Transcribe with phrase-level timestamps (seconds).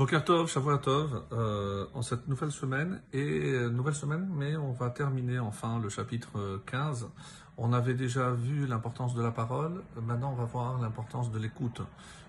[0.00, 4.72] Boker Tov, Shavuot Tov, euh, en cette nouvelle semaine, et euh, nouvelle semaine, mais on
[4.72, 7.10] va terminer enfin le chapitre 15.
[7.58, 11.82] On avait déjà vu l'importance de la parole, maintenant on va voir l'importance de l'écoute,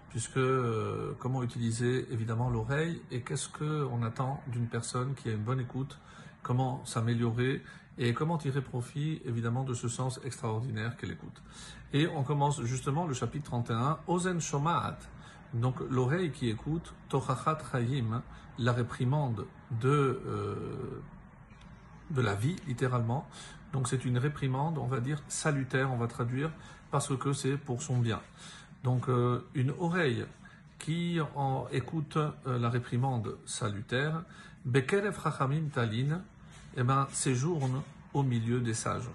[0.09, 5.43] puisque euh, comment utiliser évidemment l'oreille et qu'est-ce qu'on attend d'une personne qui a une
[5.43, 5.97] bonne écoute,
[6.43, 7.63] comment s'améliorer
[7.97, 11.41] et comment tirer profit évidemment de ce sens extraordinaire qu'est l'écoute?
[11.93, 14.97] Et on commence justement le chapitre 31, Ozen Shomaat.
[15.53, 18.21] Donc l'oreille qui écoute, Tochachat Chayim,
[18.57, 19.45] la réprimande
[19.81, 21.01] de, euh,
[22.09, 23.27] de la vie, littéralement.
[23.73, 26.51] Donc c'est une réprimande, on va dire salutaire, on va traduire,
[26.89, 28.21] parce que c'est pour son bien.
[28.83, 30.25] Donc euh, une oreille
[30.79, 31.19] qui
[31.71, 34.23] écoute euh, la réprimande salutaire,
[34.65, 36.21] Bekerev Chachamim Talin,
[36.75, 37.81] eh ben, séjourne
[38.13, 39.09] au milieu des sages.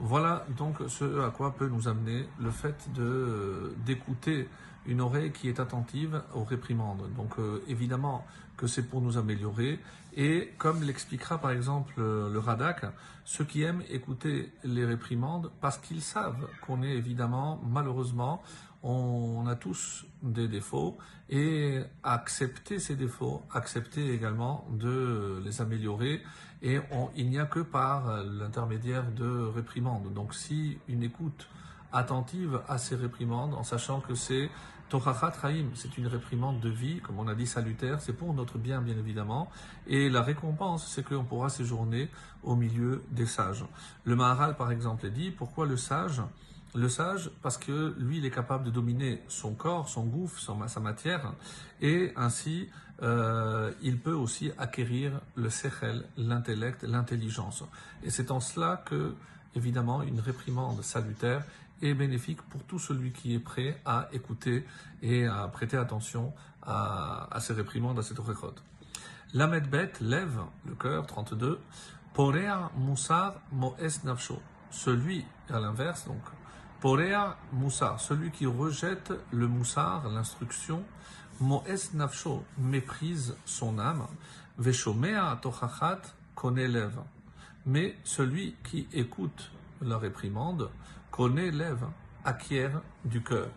[0.00, 4.48] Voilà donc ce à quoi peut nous amener le fait de d'écouter
[4.86, 7.10] une oreille qui est attentive aux réprimandes.
[7.16, 8.24] Donc euh, évidemment
[8.56, 9.78] que c'est pour nous améliorer
[10.16, 12.86] et comme l'expliquera par exemple euh, le Radak,
[13.24, 18.42] ceux qui aiment écouter les réprimandes parce qu'ils savent qu'on est évidemment malheureusement
[18.82, 20.98] on a tous des défauts
[21.28, 26.22] et accepter ces défauts, accepter également de les améliorer
[26.62, 26.80] et
[27.16, 30.12] il n'y a que par l'intermédiaire de réprimandes.
[30.14, 31.48] Donc si une écoute
[31.92, 34.50] attentive à ces réprimandes en sachant que c'est
[34.88, 38.56] Torachat Rahim, c'est une réprimande de vie, comme on a dit salutaire, c'est pour notre
[38.56, 39.50] bien bien évidemment,
[39.86, 42.08] et la récompense c'est qu'on pourra séjourner
[42.42, 43.64] au milieu des sages.
[44.04, 46.22] Le Maharal par exemple dit, pourquoi le sage
[46.74, 50.80] le sage, parce que lui, il est capable de dominer son corps, son gouffre, sa
[50.80, 51.32] matière,
[51.80, 52.68] et ainsi,
[53.02, 57.64] euh, il peut aussi acquérir le sechel, l'intellect, l'intelligence.
[58.02, 59.14] Et c'est en cela que,
[59.54, 61.44] évidemment, une réprimande salutaire
[61.80, 64.66] est bénéfique pour tout celui qui est prêt à écouter
[65.00, 68.54] et à prêter attention à, ces réprimandes, à cette réchot.
[69.32, 69.68] L'Amed
[70.00, 71.60] lève le cœur, 32,
[72.14, 74.40] Porea Moussar Moes Nafsho.
[74.70, 76.20] Celui, à l'inverse, donc,
[76.80, 80.84] Porea Moussar, celui qui rejette le Moussar, l'instruction,
[81.40, 84.06] Moes Nafsho, méprise son âme,
[84.58, 86.02] Veshomea Tochachat
[86.36, 87.00] connaît lève.
[87.66, 89.50] Mais celui qui écoute
[89.82, 90.70] la réprimande,
[91.10, 91.84] connaît lève,
[92.24, 93.48] acquiert du cœur.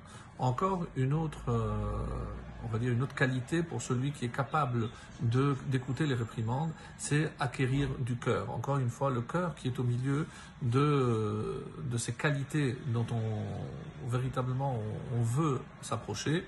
[0.42, 4.90] Encore une autre, euh, une autre qualité pour celui qui est capable
[5.22, 8.50] d'écouter les réprimandes, c'est acquérir du cœur.
[8.50, 10.26] Encore une fois, le cœur qui est au milieu
[10.64, 11.64] de
[11.98, 14.80] ces qualités dont on véritablement
[15.16, 16.48] on, veut s'approcher.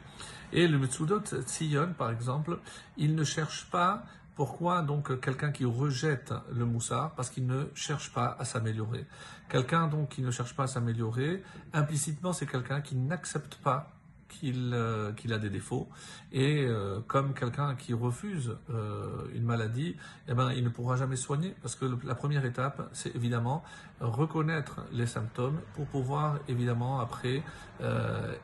[0.52, 2.60] Et le Metsudot Tzion, par exemple,
[2.98, 4.04] il ne cherche pas
[4.35, 9.05] pourquoi donc quelqu'un qui rejette le moussard Parce qu'il ne cherche pas à s'améliorer?
[9.49, 13.94] Quelqu'un donc qui ne cherche pas à s'améliorer, implicitement c'est quelqu'un qui n'accepte pas
[14.39, 15.88] qu'il euh, a des défauts
[16.31, 19.95] et euh, comme quelqu'un qui refuse euh, une maladie,
[20.27, 23.63] eh ben il ne pourra jamais soigner parce que la première étape c'est évidemment
[24.00, 27.44] reconnaître les symptômes pour pouvoir évidemment après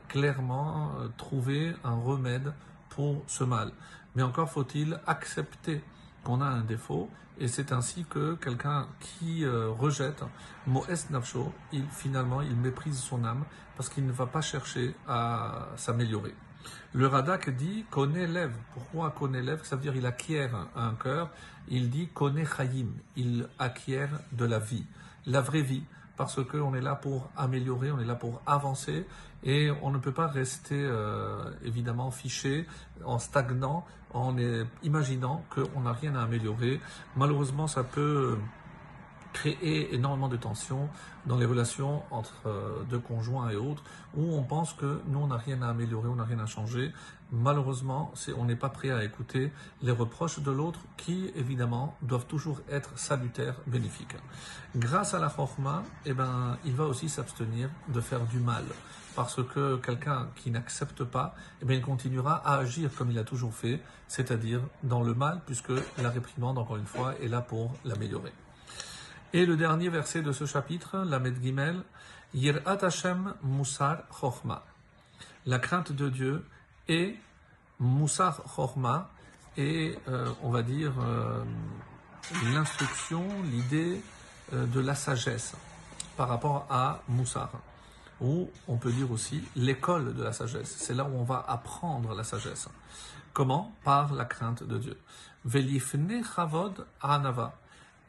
[0.08, 2.54] clairement trouver un remède
[2.90, 3.72] pour ce mal.
[4.16, 5.82] Mais encore faut-il accepter
[6.24, 10.24] qu'on a un défaut, et c'est ainsi que quelqu'un qui euh, rejette
[10.68, 13.46] Moes Nafsho, il, finalement, il méprise son âme
[13.78, 16.36] parce qu'il ne va pas chercher à s'améliorer.
[16.94, 18.54] Le Radak dit connaît lève.
[18.74, 21.30] Pourquoi connaît lève Ça veut dire il acquiert un cœur.
[21.70, 22.88] Il dit connaît Chayim.
[23.16, 24.86] Il acquiert de la vie,
[25.26, 25.84] la vraie vie
[26.20, 29.06] parce qu'on est là pour améliorer, on est là pour avancer,
[29.42, 32.68] et on ne peut pas rester euh, évidemment fiché,
[33.06, 34.36] en stagnant, en
[34.84, 36.82] imaginant qu'on n'a rien à améliorer.
[37.16, 38.38] Malheureusement, ça peut
[39.34, 40.90] créer énormément de tensions
[41.26, 43.84] dans les relations entre euh, deux conjoints et autres,
[44.16, 46.92] où on pense que nous, on n'a rien à améliorer, on n'a rien à changer.
[47.32, 49.52] Malheureusement, on n'est pas prêt à écouter
[49.84, 54.16] les reproches de l'autre qui, évidemment, doivent toujours être salutaires, bénéfiques.
[54.76, 58.64] Grâce à la chorma, eh ben, il va aussi s'abstenir de faire du mal.
[59.16, 63.24] Parce que quelqu'un qui n'accepte pas, eh bien, il continuera à agir comme il a
[63.24, 67.76] toujours fait, c'est-à-dire dans le mal, puisque la réprimande, encore une fois, est là pour
[67.86, 68.34] l'améliorer.
[69.32, 71.84] Et le dernier verset de ce chapitre, la Gimel,
[72.34, 74.64] Yirat Hashem Musar Chochma.
[75.46, 76.46] La crainte de Dieu
[76.88, 77.16] et
[77.80, 79.10] Musar Chochma
[79.60, 81.44] et euh, on va dire euh,
[82.54, 84.02] l'instruction, l'idée
[84.54, 85.54] euh, de la sagesse
[86.16, 87.52] par rapport à Moussar.
[88.22, 90.76] Ou on peut dire aussi l'école de la sagesse.
[90.78, 92.68] C'est là où on va apprendre la sagesse.
[93.32, 93.74] Comment?
[93.84, 94.98] Par la crainte de Dieu.
[95.46, 97.54] Velifne Chavod Anava.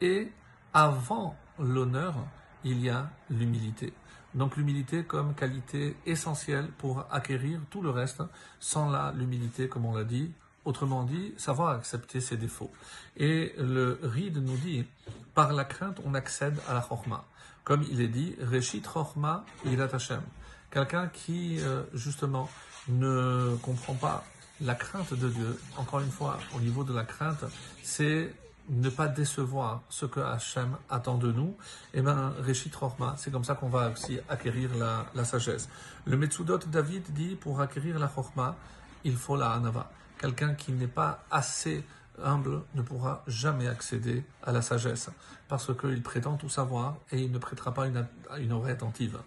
[0.01, 0.31] Et
[0.73, 2.15] avant l'honneur,
[2.63, 3.93] il y a l'humilité.
[4.33, 8.23] Donc l'humilité comme qualité essentielle pour acquérir tout le reste.
[8.59, 10.31] Sans la l'humilité, comme on l'a dit,
[10.63, 12.71] Autrement dit, savoir accepter ses défauts.
[13.17, 14.85] Et le Ride nous dit,
[15.33, 17.25] par la crainte, on accède à la chorma.
[17.63, 20.21] Comme il est dit, Reshit chorma ilat Hashem.
[20.69, 22.47] Quelqu'un qui, euh, justement,
[22.89, 24.23] ne comprend pas
[24.61, 27.43] la crainte de Dieu, encore une fois, au niveau de la crainte,
[27.81, 28.31] c'est
[28.69, 31.55] ne pas décevoir ce que Hachem attend de nous,
[31.93, 35.69] et eh bien, Réchit Rochma, c'est comme ça qu'on va aussi acquérir la, sagesse.
[36.05, 38.55] Le Metsudot David dit, pour acquérir la Chorma,
[39.03, 39.91] il faut la Hanava.
[40.19, 41.83] Quelqu'un qui n'est pas assez
[42.23, 45.09] humble ne pourra jamais accéder à la sagesse,
[45.47, 48.05] parce qu'il prétend tout savoir et il ne prêtera pas une,
[48.37, 49.19] une oreille attentive.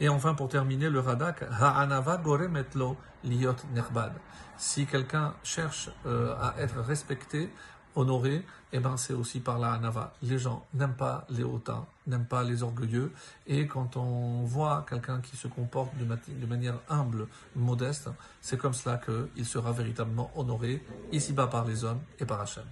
[0.00, 4.12] Et enfin, pour terminer, le Radak, Ha'anava goremetlo liot nerbad.
[4.56, 7.50] Si quelqu'un cherche euh, à être respecté,
[7.96, 10.14] honoré, eh ben c'est aussi par la Hanava.
[10.22, 13.12] Les gens n'aiment pas les hautains, n'aiment pas les orgueilleux,
[13.46, 17.26] et quand on voit quelqu'un qui se comporte de, manière humble,
[17.56, 18.08] modeste,
[18.40, 22.64] c'est comme cela qu'il sera véritablement honoré, ici-bas par les hommes et par Hachem.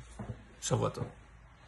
[0.61, 0.93] Shavuot